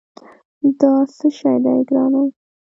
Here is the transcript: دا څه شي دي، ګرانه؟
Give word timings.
دا 0.79 0.91
څه 1.15 1.27
شي 1.37 1.53
دي، 1.63 1.77
ګرانه؟ 1.87 2.21